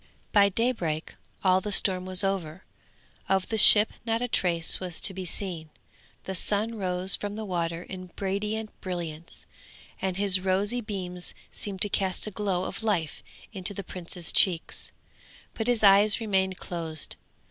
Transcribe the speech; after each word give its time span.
By 0.31 0.49
daybreak 0.49 1.13
all 1.43 1.61
the 1.61 1.71
storm 1.71 2.07
was 2.07 2.23
over, 2.23 2.63
of 3.29 3.49
the 3.49 3.57
ship 3.59 3.91
not 4.03 4.19
a 4.19 4.27
trace 4.27 4.79
was 4.79 4.99
to 4.99 5.13
be 5.13 5.25
seen; 5.25 5.69
the 6.23 6.33
sun 6.33 6.73
rose 6.73 7.15
from 7.15 7.35
the 7.35 7.45
water 7.45 7.83
in 7.83 8.09
radiant 8.19 8.71
brilliance, 8.81 9.45
and 10.01 10.17
his 10.17 10.39
rosy 10.39 10.81
beams 10.81 11.35
seemed 11.51 11.83
to 11.83 11.89
cast 11.89 12.25
a 12.25 12.31
glow 12.31 12.63
of 12.63 12.81
life 12.81 13.21
into 13.53 13.75
the 13.75 13.83
prince's 13.83 14.31
cheeks, 14.31 14.91
but 15.53 15.67
his 15.67 15.83
eyes 15.83 16.19
remained 16.19 16.57
closed. 16.57 17.15